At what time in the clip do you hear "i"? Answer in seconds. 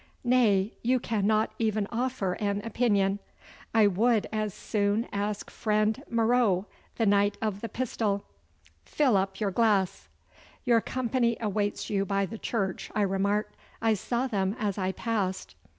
3.71-3.85, 12.95-13.01, 13.79-13.93, 14.79-14.91